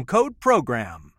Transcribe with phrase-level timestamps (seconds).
[0.00, 1.10] code PROGRAM.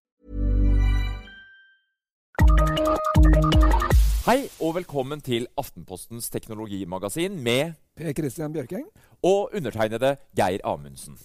[4.25, 8.87] Hei og velkommen til Aftenpostens teknologimagasin med Per Christian Bjørking.
[9.21, 11.19] og undertegnede Geir Amundsen.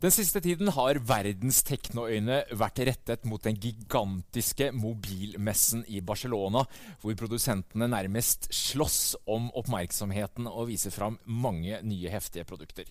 [0.00, 6.64] Den siste tiden har verdens teknoøyne vært rettet mot den gigantiske mobilmessen i Barcelona,
[7.02, 12.88] hvor produsentene nærmest slåss om oppmerksomheten og viser fram mange nye heftige produkter.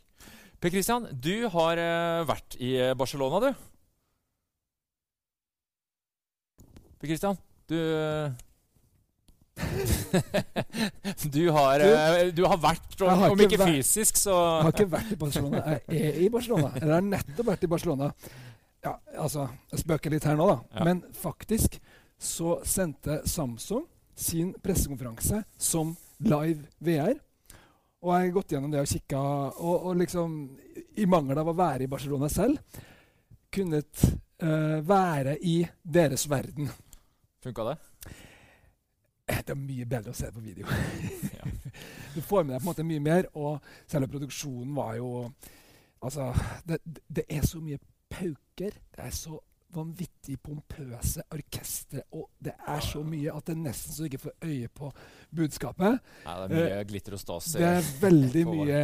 [0.62, 3.73] Per Christian, du har eh, vært i Barcelona, du.
[7.04, 7.36] Per Christian,
[7.68, 7.76] du
[11.36, 14.92] du har, eh, du har vært, om, har om ikke fysisk, så Jeg har ikke
[14.94, 15.64] vært i Barcelona.
[15.68, 16.70] Jeg er i Barcelona.
[16.80, 18.08] Eller har nettopp vært i Barcelona.
[18.86, 20.56] Ja, altså, Jeg spøker litt her nå, da.
[20.78, 20.84] Ja.
[20.88, 21.76] Men faktisk
[22.16, 23.84] så sendte Samsung
[24.16, 25.92] sin pressekonferanse som
[26.24, 27.20] live VR.
[28.00, 29.20] Og jeg har gått gjennom det og kikka,
[29.60, 30.56] og, og liksom
[31.04, 32.64] I mangel av å være i Barcelona selv,
[33.52, 34.08] kunnet
[34.40, 36.72] uh, være i deres verden.
[37.44, 37.78] Funka det?
[39.28, 40.68] Det er mye bedre å se det på video.
[42.16, 45.12] du får med deg på en måte mye mer, og selve produksjonen var jo
[46.04, 46.34] Altså,
[46.68, 47.78] det, det er så mye
[48.12, 48.74] pauker.
[48.92, 49.38] Det er så
[49.74, 54.22] vanvittig pompøse orkestre, og det er så mye at det er nesten så du ikke
[54.28, 54.92] får øye på
[55.36, 56.00] budskapet.
[56.28, 57.50] Nei, det er mye glitter og stas.
[57.58, 58.80] Det er veldig mye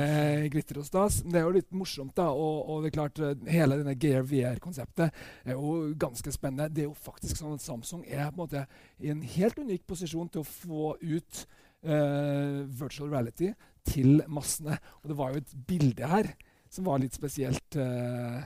[0.54, 1.22] glitter og stas.
[1.26, 2.28] Det er jo litt morsomt, da.
[2.34, 6.70] Og, og det er klart, eh, hele denne Gear VR-konseptet er jo ganske spennende.
[6.74, 8.66] Det er jo faktisk sånn at Samsung er på en måte
[9.00, 11.44] i en helt unik posisjon til å få ut
[11.88, 13.54] uh, virtual reality
[13.88, 14.78] til massene.
[15.02, 16.34] Og det var jo et bilde her
[16.70, 17.76] som var litt spesielt.
[17.76, 18.42] eh,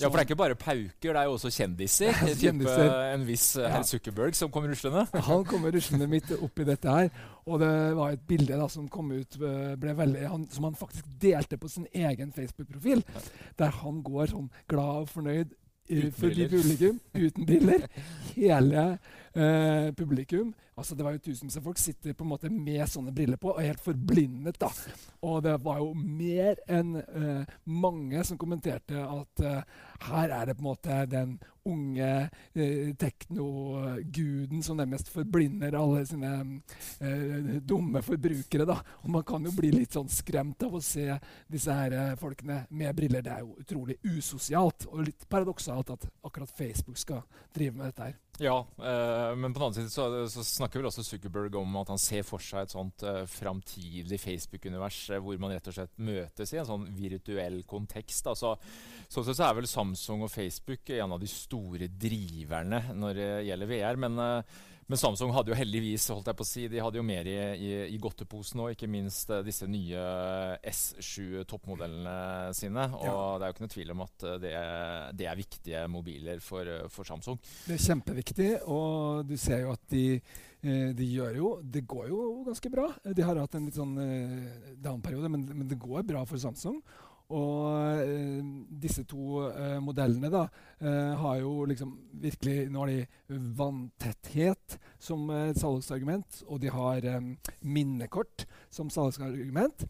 [0.00, 2.14] Ja, for det er ikke bare pauker, det er jo også kjendiser.
[2.30, 2.92] Ja, kjendiser.
[3.14, 3.74] en viss eh, Ja.
[3.76, 5.06] herr Zuckerberg som kommer ruslende.
[5.28, 7.10] Han kommer ruslende midt oppi dette her.
[7.46, 11.04] Og det var et bilde da, som kom ut, eh, veldig, han, som han faktisk
[11.22, 13.02] delte på sin egen Facebook-profil.
[13.58, 15.54] Der han går sånn glad og fornøyd
[15.90, 17.86] eh, forbi publikum, uten briller.
[18.36, 18.84] Hele
[19.34, 20.52] eh, publikum.
[20.80, 23.52] Altså Det var jo tusenvis av folk sitter på en måte med sånne briller på
[23.52, 24.58] og er helt forblindet.
[24.60, 24.70] da.
[25.28, 30.56] Og det var jo mer enn eh, mange som kommenterte at eh, her er det
[30.56, 31.36] på en måte den
[31.68, 36.32] unge eh, teknoguden som nærmest forblinder alle sine
[37.00, 38.64] eh, dumme forbrukere.
[38.64, 38.78] da.
[39.04, 41.06] Og man kan jo bli litt sånn skremt av å se
[41.50, 43.24] disse her eh, folkene med briller.
[43.26, 48.08] Det er jo utrolig usosialt og litt paradoksalt at akkurat Facebook skal drive med dette
[48.08, 48.18] her.
[48.40, 51.90] Ja, eh, men på den annen side så, så snakker vel også Zuckerberg om at
[51.90, 55.96] han ser for seg et sånt uh, framtidig Facebook-univers eh, hvor man rett og slett
[55.98, 58.28] møtes i en sånn virtuell kontekst.
[58.30, 58.54] Altså,
[59.10, 63.30] sånn sett så er vel Samsung og Facebook en av de store driverne når det
[63.48, 64.00] gjelder VR.
[64.06, 64.58] Men, eh,
[64.90, 67.36] men Samsung hadde jo heldigvis holdt jeg på å si, de hadde jo mer i,
[67.62, 70.00] i, i godteposen nå, ikke minst eh, disse nye
[70.66, 72.88] S7 toppmodellene sine.
[72.98, 73.14] Og Ja.
[73.38, 74.52] det er jo ikke noe tvil om at eh, det,
[75.20, 77.38] det er viktige mobiler for, eh, for Samsung.
[77.68, 80.04] Det er kjempeviktig, og du ser jo at de,
[80.98, 82.88] de gjør jo Det går jo ganske bra.
[83.06, 83.94] De har hatt en litt sånn
[84.82, 86.82] down-periode, men, men det går bra for Samsung.
[87.30, 88.40] Og eh,
[88.82, 90.44] disse to eh, modellene da,
[90.82, 91.92] eh, har jo liksom
[92.22, 97.30] virkelig Nå har de vanntetthet som eh, salgsargument, og de har eh,
[97.62, 99.86] minnekort som salgsargument.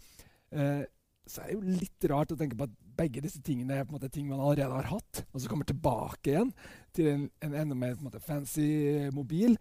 [0.52, 0.84] Eh,
[1.30, 3.94] så er det jo litt rart å tenke på at begge disse tingene er på
[3.94, 6.50] en måte ting man allerede har hatt, og så kommer tilbake igjen
[6.96, 9.56] til en, en enda mer en måte, fancy mobil.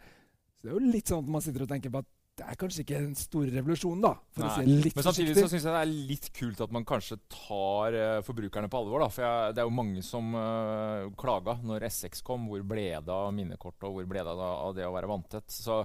[0.59, 2.57] Så det er jo litt sånn at man sitter og tenker på at det er
[2.59, 4.13] kanskje ikke en stor revolusjon, da.
[4.35, 4.49] for Nei.
[4.49, 5.43] å si det litt Men samtidig forsiktig.
[5.43, 9.03] så syns jeg det er litt kult at man kanskje tar uh, forbrukerne på alvor.
[9.03, 12.47] da, For jeg, det er jo mange som uh, klaga når SX kom.
[12.49, 15.51] Hvor ble det av minnekortet, og hvor ble det av, det å være vanntett?
[15.51, 15.81] Så,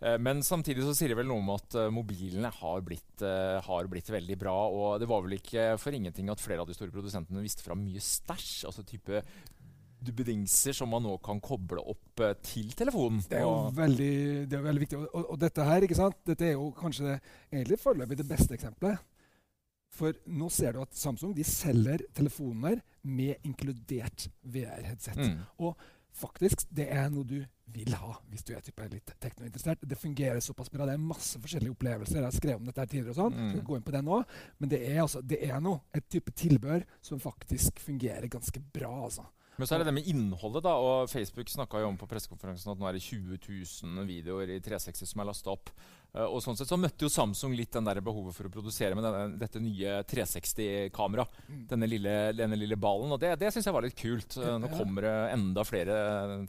[0.00, 3.22] eh, men samtidig så sier det vel noe om at mobilene har blitt,
[3.68, 4.56] har blitt veldig bra.
[4.74, 7.84] Og det var vel ikke for ingenting at flere av de store produsentene viste fram
[7.86, 8.64] mye stæsj.
[8.70, 9.22] Altså type
[10.04, 13.22] duppedingser som man nå kan koble opp eh, til telefonen.
[13.28, 14.14] Det er jo veldig,
[14.50, 15.00] det er veldig viktig.
[15.00, 16.20] Og, og, og dette her, ikke sant?
[16.28, 17.16] Dette er jo kanskje
[17.50, 19.02] egentlig foreløpig det beste eksempelet.
[19.94, 25.20] For nå ser du at Samsung de selger telefoner med inkludert VR-headset.
[25.20, 25.44] Mm.
[25.62, 25.76] Og
[26.14, 27.38] faktisk, det er noe du
[27.72, 29.84] vil ha hvis du er type litt teknointeressert.
[29.88, 30.86] Det fungerer såpass bra.
[30.88, 32.20] Det er masse forskjellige opplevelser.
[32.20, 33.38] Jeg har skrevet om dette her tidligere, og sånn.
[33.38, 33.52] Mm.
[33.54, 34.20] Skal gå inn på det nå.
[34.60, 35.80] Men det er, altså, det er noe.
[35.96, 38.92] Et type tilbehør som faktisk fungerer ganske bra.
[39.06, 39.26] altså.
[39.56, 40.74] Men så er det det med innholdet, da.
[40.82, 44.60] Og Facebook snakka jo om på pressekonferansen at nå er det 20 000 videoer i
[44.62, 45.70] 360 som er lasta opp.
[46.14, 48.94] Eh, og sånn sett så møtte jo Samsung litt den der behovet for å produsere
[48.94, 51.24] med denne, dette nye 360-kamera.
[51.70, 53.10] Denne, lille, denne lille ballen.
[53.14, 54.36] Og det, det syns jeg var litt kult.
[54.38, 55.96] Eh, nå kommer det enda flere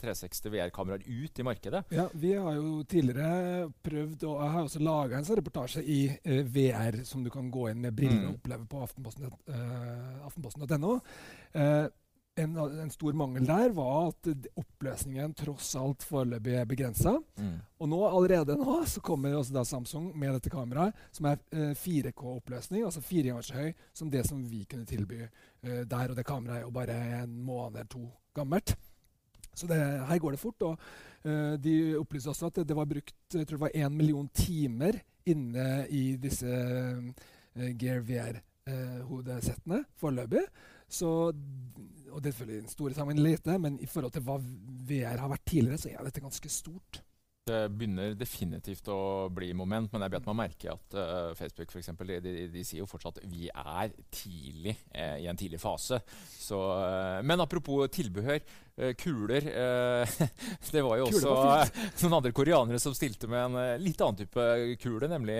[0.00, 1.84] 360 VR-kameraer ut i markedet.
[1.96, 6.00] Ja, Vi har jo tidligere prøvd, og jeg har også laga en sånn reportasje i
[6.22, 8.28] eh, VR som du kan gå inn med briller Mm.
[8.30, 9.36] og oppleve på aftenposten.no.
[10.26, 10.92] Aftenposten.no.
[11.52, 11.86] Eh,
[12.36, 14.28] en, en stor mangel der var at
[14.60, 17.14] oppløsningen tross alt foreløpig er begrensa.
[17.80, 21.72] Og nå, allerede nå så kommer også da Samsung med dette kameraet, som er eh,
[21.76, 26.10] 4K-oppløsning, altså fire ganger så høy som det som vi kunne tilby eh, der.
[26.12, 28.04] Og det kameraet er jo bare en måned eller to
[28.36, 28.76] gammelt.
[29.56, 30.62] Så det, her går det fort.
[30.62, 30.78] og
[31.24, 34.28] eh, De opplyser også at det, det var brukt jeg tror det var én million
[34.28, 40.44] timer inne i disse eh, Gear VR-hodesettene foreløpig.
[40.88, 41.32] Så,
[42.16, 45.28] og det er selvfølgelig en store sammen lite, men i forhold til hva VR har
[45.28, 47.02] vært tidligere, så er dette ganske stort.
[47.46, 51.78] Det begynner definitivt å bli moment, men jeg bet meg merke at uh, Facebook for
[51.78, 55.60] eksempel, de, de, de sier jo fortsatt at vi er tidlig eh, i en tidlig
[55.62, 56.00] fase.
[56.32, 58.40] Så, uh, men apropos tilbehør.
[58.78, 59.46] Eh, kuler.
[59.46, 60.28] eh,
[60.70, 61.70] det var jo også var
[62.02, 64.46] noen andre koreanere som stilte med en eh, litt annen type
[64.82, 65.36] kule, nemlig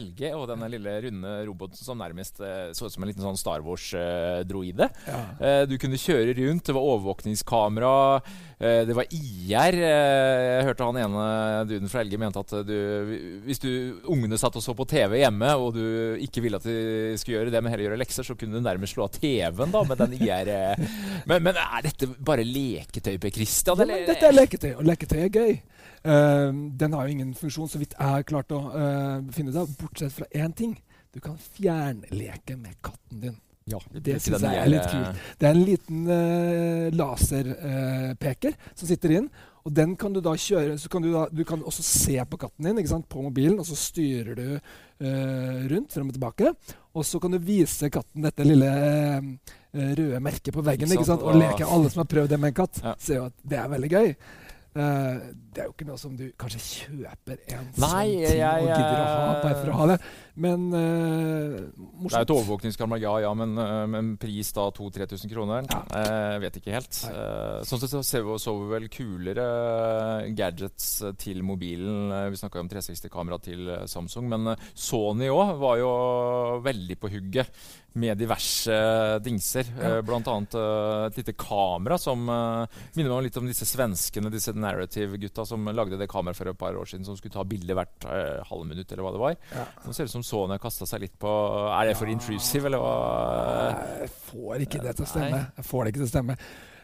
[0.00, 3.62] LG og denne lille runde roboten som nærmest så ut som en liten sånn Star
[3.64, 4.88] Wars-droide.
[5.06, 5.20] Ja.
[5.68, 7.94] Du kunne kjøre rundt, det var overvåkningskamera,
[8.58, 9.76] det var IR.
[9.78, 11.24] Jeg hørte han ene
[11.68, 12.76] duden fra LG mente at du,
[13.46, 13.70] hvis du,
[14.12, 15.82] ungene satt og så på TV hjemme, og du
[16.22, 18.96] ikke ville at de skulle gjøre det, men heller gjøre lekser, så kunne du nærmest
[18.96, 20.52] slå av TV-en da, med den IR.
[21.28, 23.78] Men, men er dette bare leketøy, Per Christian?
[23.78, 25.54] Ja, men dette er leketøy, og leketøy er gøy.
[26.02, 29.60] Uh, den har jo ingen funksjon, så vidt jeg har klart å uh, finne ut
[29.62, 30.74] av, bortsett fra én ting.
[31.12, 33.40] Du kan fjernleke med katten din.
[33.70, 35.20] Ja, Det syns jeg er litt kult.
[35.38, 39.28] Det er en liten uh, laserpeker som sitter inn.
[39.62, 42.38] Og den kan du da kjøre så kan du, da, du kan også se på
[42.42, 46.50] katten din ikke sant, på mobilen, og så styrer du uh, rundt frem og tilbake.
[46.98, 48.68] Og så kan du vise katten dette lille
[49.72, 50.90] røde merket på veggen.
[50.98, 51.64] Og leke.
[51.64, 52.94] Alle som har prøvd det med en katt, Ja.
[53.00, 54.10] ser jo at det er veldig gøy.
[54.72, 55.18] Uh,
[55.52, 58.68] det er jo ikke noe som du kanskje kjøper en Nei, sånn ting jeg- og
[58.72, 59.96] gidder å ha bare for å ha det.
[60.34, 62.22] Men eh, Det er morsomt.
[62.22, 65.66] et overvåkningskamera, ja, ja, men, uh, men pris da 2000-3000 kroner?
[65.68, 65.82] Ja.
[65.92, 67.02] Uh, vet ikke helt.
[67.10, 69.44] Eh, sånn sett så ser vi, så vi vel kulere
[70.32, 70.88] gadgets
[71.20, 72.08] til mobilen.
[72.32, 75.92] Vi snakka om 360-kamera til Samsung, men Sony òg var jo
[76.64, 77.52] veldig på hugget
[78.00, 78.72] med diverse
[79.20, 79.68] dingser.
[79.76, 79.98] Ja.
[80.00, 80.36] Bl.a.
[81.10, 86.08] et lite kamera som minner meg litt om disse svenskene, disse Narrative-gutta som lagde det
[86.08, 88.08] kameraet for et par år siden som skulle ta bilde hvert
[88.48, 89.36] halvminutt, eller hva det var.
[89.52, 89.66] Ja.
[89.84, 91.30] Nå ser det ut som Sony henne kasta seg litt på
[91.72, 92.12] Er det for Ja.
[92.12, 92.92] intrusive, eller hva?
[94.02, 95.30] Jeg får ikke det til å stemme.
[95.30, 95.46] Nei.
[95.56, 96.36] Jeg får det ikke til å stemme.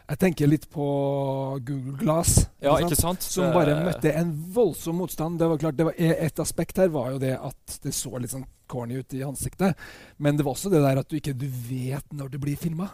[0.09, 0.85] Jeg tenker litt på
[1.61, 2.47] Google Glass.
[2.61, 2.87] Ja, sant?
[2.87, 3.21] ikke sant?
[3.21, 5.37] Som bare møtte en voldsom motstand.
[5.37, 8.31] Det var klart, det var, Et aspekt her var jo det at det så litt
[8.31, 9.75] sånn corny ut i ansiktet.
[10.17, 12.89] Men det var også det der at du ikke du vet når du blir filma.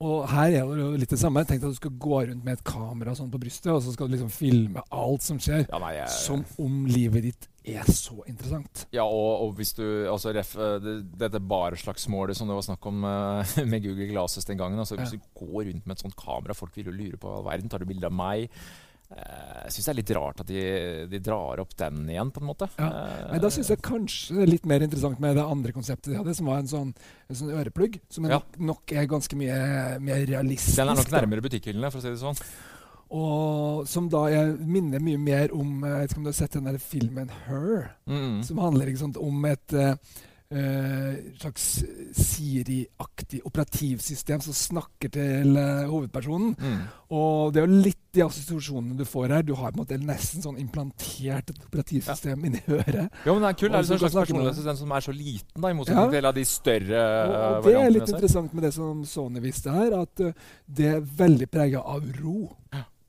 [0.00, 1.42] Og her er det litt det samme.
[1.44, 4.08] Tenk at du skal gå rundt med et kamera sånn på brystet, og så skal
[4.08, 5.66] du liksom filme alt som skjer.
[5.68, 8.86] Ja, nei, jeg, Som om livet ditt er så interessant.
[8.92, 12.86] ja og, og hvis du Altså, ref, eh, det, dette bareslagsmålet som det var snakk
[12.90, 14.78] om eh, med Google Glasses den gangen.
[14.78, 15.18] Altså, Hvis Ja.
[15.18, 17.68] du går rundt med et sånt kamera, folk vil jo lure på all verden.
[17.68, 18.48] Tar du bilde av meg?
[19.10, 20.60] Eh, Jeg syns det er litt rart at de,
[21.10, 22.68] de drar opp den igjen, på en måte.
[22.78, 22.88] Ja.
[23.26, 26.12] men Nei, Da syns jeg kanskje det er litt mer interessant med det andre konseptet
[26.12, 26.92] de hadde, som var en sånn,
[27.28, 27.98] en sånn øreplugg.
[28.08, 28.38] Som er Ja.
[28.38, 30.76] nok, nok er ganske mye mer realistisk.
[30.78, 32.38] Den er nok nærmere butikkhyllene, for å si det sånn.
[33.10, 36.38] Og som da jeg minner mye mer om eh, Jeg vet ikke om du har
[36.38, 37.88] sett den der filmen 'Her'?
[38.06, 38.42] Mm.
[38.46, 39.94] Som handler liksom sant, om et, eh,
[41.38, 46.56] slags Siri-aktig operativsystem som snakker til uh, hovedpersonen.
[46.58, 46.80] Mm.
[47.14, 49.42] Og det er jo litt de assosiasjonene du får her.
[49.46, 53.10] Du har på en måte nesten sånn implantert et operativsystem inni øret.
[53.26, 53.70] Jo, men det er kult.
[53.70, 56.20] Det er en slags personlighetssystem som er så liten, da, i motsetning Ja.
[56.20, 59.70] til de større Og, uh, og det er litt interessant med det som Sony viste
[59.70, 60.32] her, at uh,
[60.66, 62.50] det er veldig prega av ro,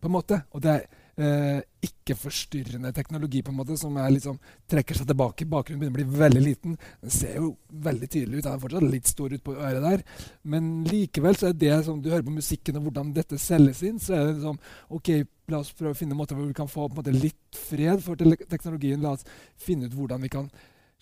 [0.01, 0.41] på en måte.
[0.55, 0.85] Og det er
[1.21, 4.39] eh, ikke-forstyrrende teknologi på en måte, som er liksom,
[4.71, 5.45] trekker seg tilbake.
[5.49, 6.77] Bakgrunnen begynner å bli veldig liten.
[7.03, 7.51] Den ser jo
[7.87, 8.43] veldig tydelig ut.
[8.47, 10.03] Den er fortsatt litt stor ut på øret der.
[10.43, 13.99] Men likevel så er det som du hører på musikken og hvordan dette selges inn,
[14.01, 14.59] så er det liksom
[14.97, 15.13] OK,
[15.51, 18.01] la oss prøve å finne måter hvor vi kan få på en måte, litt fred
[18.03, 19.01] for teknologien.
[19.03, 19.25] La oss
[19.59, 20.49] finne ut hvordan vi kan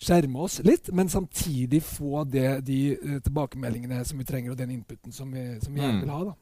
[0.00, 4.70] skjerme oss litt, men samtidig få det, de eh, tilbakemeldingene som vi trenger, og den
[4.72, 6.00] inputen som vi, som vi Mm.
[6.00, 6.24] vil ha.
[6.24, 6.32] da.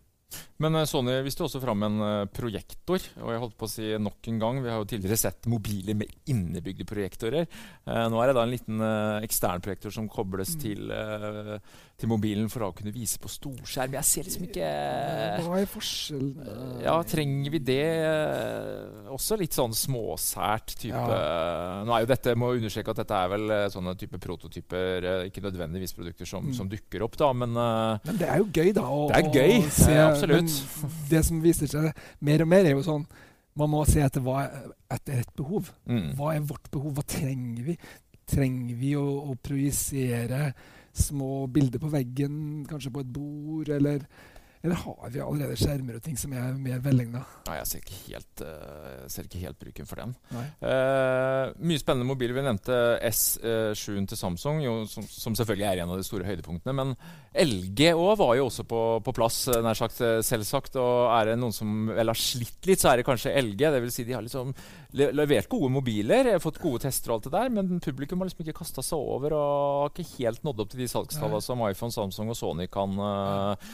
[0.62, 3.02] Men eh, Sony viste også fram en eh, projektor.
[3.22, 5.98] Og jeg holdt på å si nok en gang, vi har jo tidligere sett mobiler
[5.98, 7.46] med innebygde projektorer.
[7.86, 10.60] Eh, nå er det da en liten eksternprojektor ekstern projektor som kobles Mm.
[10.60, 10.90] til,
[11.98, 13.96] til mobilen for å kunne vise på storskjerm.
[13.98, 14.66] Jeg ser liksom ikke
[15.42, 16.28] Hva er forskjellen?
[16.46, 17.78] Eh, Ja, trenger vi det?
[18.06, 23.32] Eh, Også litt sånn småsært type Nå er jo dette, må understreke at dette er
[23.32, 26.54] vel eh, sånne type prototyper, eh, ikke nødvendigvis produkter som, Mm.
[26.54, 28.82] som dukker opp, da, men eh, Men det er jo gøy, da.
[28.86, 30.54] Å, Det er gøy, å se, ja, absolutt.
[31.10, 31.90] Det som viser seg
[32.22, 33.06] mer og mer, er jo sånn
[33.58, 34.44] Man må se etter hva
[34.88, 35.72] etter et behov.
[35.90, 36.12] mm.
[36.14, 36.94] Hva er vårt behov?
[36.94, 37.74] Hva trenger vi?
[38.30, 39.02] Trenger vi å,
[39.32, 40.52] å projisere
[40.98, 44.04] små bilder på veggen, kanskje på et bord, eller,
[44.62, 47.20] eller har vi allerede skjermer og ting som er mer velegna?
[47.46, 50.14] Nei, jeg ser ikke helt, uh, ser ikke helt bruken for den.
[50.34, 52.34] Eh, mye spennende mobiler.
[52.34, 56.74] Vi nevnte S7 til Samsung, jo, som, som selvfølgelig er en av de store høydepunktene.
[56.74, 56.96] Men
[57.38, 60.80] LG òg var jo også på, på plass, nær sagt eh, selvsagt.
[60.82, 63.62] Og er det noen som vel har slitt litt, så er det kanskje LG.
[63.62, 64.50] Det vil si de har liksom
[64.98, 68.42] le levert gode mobiler, fått gode tester og alt det der, men publikum har liksom
[68.46, 71.92] ikke kasta seg over og har ikke helt nådd opp til de salgstallene som iPhone,
[71.92, 73.72] Samsung og Sony kan eh,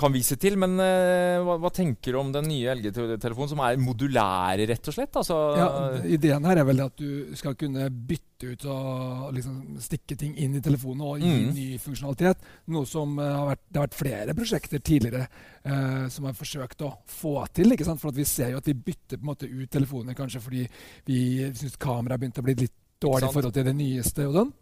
[0.00, 3.78] kan vise til, men uh, hva, hva tenker du om den nye LG-telefonen, som er
[3.80, 5.18] modulære, rett og slett?
[5.20, 5.68] Altså, Ja,
[6.16, 10.54] ideen her er vel at du skal kunne bytte ut og liksom stikke ting inn
[10.56, 11.50] i telefonen og gi Mm.
[11.54, 12.40] ny funksjonalitet.
[12.72, 15.26] Noe som eh, har vært, Det har vært flere prosjekter tidligere
[15.66, 17.70] uh, som har forsøkt å få til.
[17.72, 18.00] ikke sant?
[18.00, 20.64] For at vi ser jo at vi bytter på en måte ut telefoner kanskje fordi
[21.06, 21.20] vi
[21.52, 24.26] syns kameraet begynte å bli litt dårlig i forhold til det nyeste.
[24.26, 24.52] og sånn.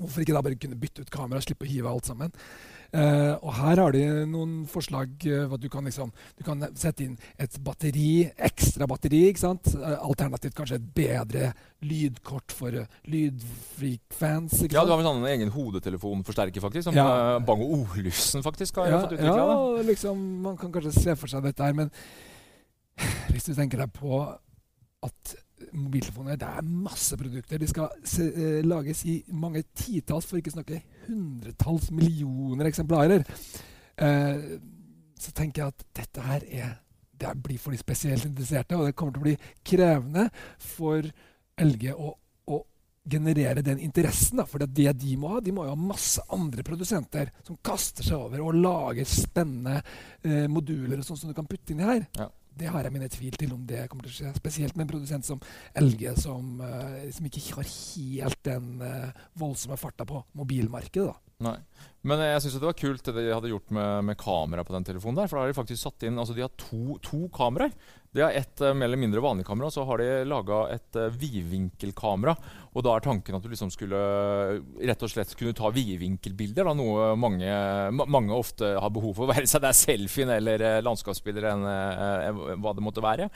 [0.00, 2.30] Hvorfor ikke da bare kunne bytte ut kamera og slippe å hive alt sammen?
[2.90, 5.12] Eh, og her har de noen forslag.
[5.30, 9.28] uh, du kan liksom du kan sette inn et batteri, ekstra batteri.
[9.28, 9.70] ikke sant?
[9.76, 11.52] Eh, alternativt kanskje et bedre
[11.86, 14.62] lydkort for uh, lydfreak-fans.
[14.64, 17.36] ikke ja, du har vel sånn en egen hodetelefonforsterker, faktisk, som Ja.
[17.36, 19.36] uh, Bang Olufsen faktisk har ja, fått utvikla.
[19.36, 21.94] ja, liksom, man kan kanskje se for seg dette her, men
[23.30, 24.24] hvis du tenker deg på
[25.02, 25.36] at
[25.72, 27.58] mobiltelefoner Det er masse produkter.
[27.60, 28.24] De skal se,
[28.64, 30.80] lages i mange titalls, for ikke å snakke
[31.10, 33.26] hundretalls millioner eksemplarer.
[34.00, 34.44] Eh,
[35.20, 36.78] så tenker jeg at dette her er
[37.20, 40.22] Det blir for de spesielt interesserte, og det kommer til å bli krevende
[40.56, 41.04] for
[41.60, 42.14] LG å,
[42.48, 42.60] å
[43.04, 44.40] generere den interessen.
[44.40, 44.46] Da.
[44.48, 48.08] For det, det de må ha, de må jo ha masse andre produsenter som kaster
[48.08, 49.82] seg over og lager spennende
[50.22, 52.06] eh, moduler og sånt som du kan putte inni her.
[52.16, 52.30] Ja.
[52.58, 54.34] Det har jeg mine tvil til om det kommer til å skje.
[54.36, 55.40] Spesielt med en produsent som
[55.78, 61.08] LG, som, eh, som ikke har helt den eh, voldsomme farta på mobilmarkedet.
[61.12, 61.29] da.
[61.40, 61.56] Nei.
[62.08, 64.86] Men jeg syns det var kult det de hadde gjort med, med kamera på den
[64.88, 65.18] telefonen.
[65.20, 67.74] der, For da har de faktisk satt inn altså De har to, to kameraer.
[68.12, 70.96] De har ett eh, mer eller mindre vanlig kamera, og så har de laga et
[70.98, 72.34] uh, vidvinkelkamera.
[72.74, 74.56] Og da er tanken at du liksom skulle eh,
[74.90, 76.66] rett og slett kunne ta vidvinkelbilder.
[76.66, 77.46] Da, noe mange,
[77.94, 81.62] ma mange ofte har behov for, være seg det er selfien eller uh, landskapsbilder enn
[81.68, 83.30] uh, hva det måtte være.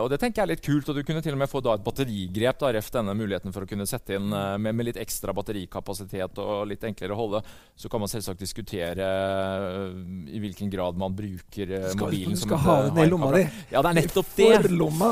[0.00, 0.88] Og det tenker jeg er litt kult.
[0.88, 3.66] Og du kunne til og med få da et batterigrep, da, ref denne muligheten for
[3.66, 7.35] å kunne sette inn med, med litt ekstra batterikapasitet og litt enklere å holde.
[7.76, 9.90] Så kan man selvsagt diskutere eh,
[10.32, 13.32] i hvilken grad man bruker eh, Skal, mobilen du som et, eh, den i lomma
[13.34, 13.42] di.
[13.72, 14.46] Ja, det er nettopp det.
[14.62, 15.10] Forlomma,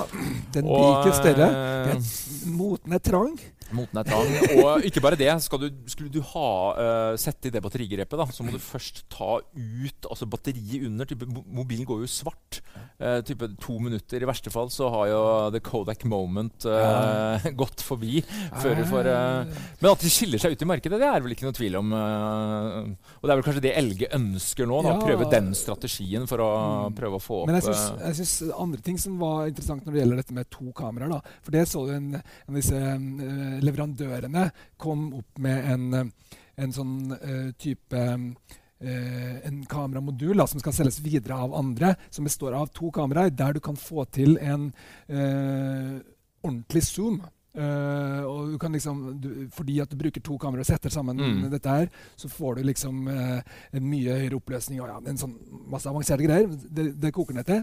[0.54, 1.50] den blir ikke større.
[1.90, 3.36] er- Moten er trang.
[3.72, 4.28] Moten er trang.
[4.60, 5.30] Og ikke bare det.
[5.44, 9.04] Skal du, skulle du ha, uh, sette i det batterigrepet, da, så må du først
[9.12, 11.08] ta ut altså batteriet under.
[11.08, 12.60] Type, mobilen går jo svart.
[13.00, 14.20] Uh, type to minutter.
[14.22, 15.22] I verste fall så har jo
[15.54, 18.20] the Kodak moment eh, gått forbi.
[18.60, 19.48] Før du eh,
[19.80, 21.92] men at de skiller seg ut i markedet, det er vel ikke noe tvil om.
[21.96, 22.78] eh,
[23.20, 24.80] og det er vel kanskje det LG ønsker nå?
[24.84, 25.00] Da, Ja.
[25.04, 26.94] Prøve den strategien for å Mm.
[26.96, 29.84] prøve å få opp Men jeg syns, eh, jeg syns andre ting som var interessant
[29.84, 31.20] når det gjelder dette med to kameraer da.
[31.42, 32.08] For det så du en,
[32.48, 34.48] en disse eh, leverandørene
[34.80, 36.10] kom opp med en,
[36.56, 42.26] en sånn eh, type eh, en kameramodul da, som skal selges videre av andre, som
[42.26, 44.70] består av to kameraer, der du kan få til en
[45.08, 46.02] eh,
[46.44, 47.22] ordentlig zoom.
[47.54, 51.20] Uh, og du kan liksom, du, fordi at du bruker to kameraer og setter sammen
[51.22, 51.50] Mm.
[51.52, 53.38] dette her, så får du liksom uh,
[53.70, 55.36] en mye høyere oppløsning og ja, en sånn
[55.70, 56.48] masse avanserte greier.
[56.50, 57.62] Det, det koker ned til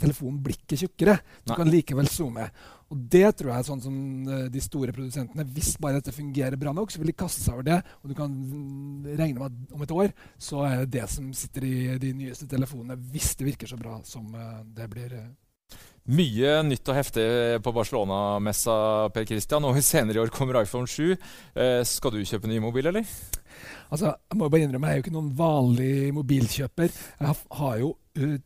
[0.00, 1.20] telefonen blir ikke tjukkere.
[1.44, 1.58] Du Nei.
[1.60, 2.48] kan likevel zoome.
[2.94, 3.96] Og det tror jeg er sånn som
[4.30, 7.56] eh, de store produsentene Hvis bare dette fungerer bra nok, så vil de kaste seg
[7.56, 7.80] over det.
[8.02, 11.32] Og du kan mm, regne med at om et år så er det det som
[11.34, 15.18] sitter i de nyeste telefonene, hvis det virker så bra som eh, det blir.
[15.18, 15.34] eh.
[16.06, 17.26] Mye nytt og heftig
[17.66, 18.76] på Barcelona-messa,
[19.10, 19.66] Per Christian.
[19.66, 21.16] Og senere i år kommer iPhone 7.
[21.58, 23.02] Eh, skal du kjøpe ny mobil, eller?
[23.90, 26.94] Altså, jeg må bare innrømme, jeg er jo ikke noen vanlig mobilkjøper.
[27.18, 27.96] Jeg har, jo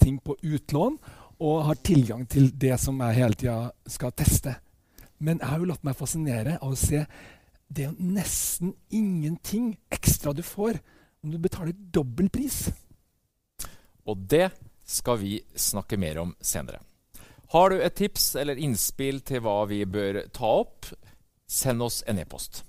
[0.01, 0.97] ting på utlån
[1.41, 4.55] og har tilgang til det som jeg hele tida skal teste.
[5.21, 7.05] Men jeg har jo latt meg fascinere av å se
[7.71, 10.81] det er nesten ingenting ekstra du får
[11.23, 12.65] om du betaler dobbel pris.
[14.09, 14.49] Og det
[14.85, 16.81] skal vi snakke mer om senere.
[17.51, 20.89] Har du et tips eller innspill til hva vi bør ta opp,
[21.51, 22.65] send oss en e-post.